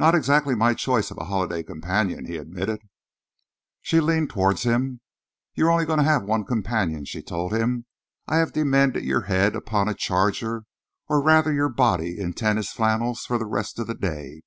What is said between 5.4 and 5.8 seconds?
"You are